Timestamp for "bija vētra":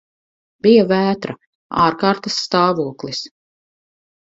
0.67-1.35